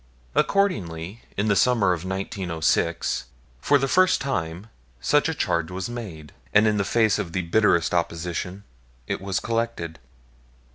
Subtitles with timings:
[0.33, 3.25] Accordingly, in the summer of 1906,
[3.59, 4.65] for the first time,
[4.99, 8.63] such a charge was made; and, in the face of the bitterest opposition,
[9.05, 9.99] it was collected.